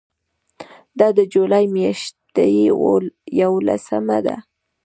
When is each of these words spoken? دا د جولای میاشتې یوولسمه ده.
دا 0.99 1.07
د 1.17 1.19
جولای 1.33 1.65
میاشتې 1.75 2.45
یوولسمه 3.39 4.17
ده. 4.25 4.35